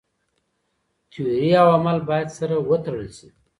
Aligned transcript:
تيوري 1.11 1.49
او 1.61 1.67
عمل 1.75 1.97
بايد 2.09 2.27
سره 2.37 2.55
وتړل 2.69 3.07
سي. 3.17 3.27